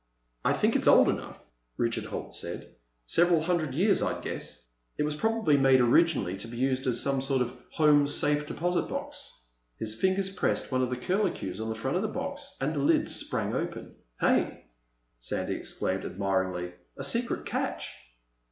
[0.43, 1.45] "I think it's old enough,"
[1.77, 2.73] Richard Holt said.
[3.05, 4.65] "Several hundred years, I'd guess.
[4.97, 8.89] It was probably made originally to be used as a sort of home safe deposit
[8.89, 9.41] box."
[9.77, 12.79] His finger pressed one of the curlicues on the front of the box and the
[12.79, 13.93] lid sprang open.
[14.19, 14.65] "Hey!"
[15.19, 16.73] Sandy exclaimed admiringly.
[16.97, 17.87] "A secret catch!"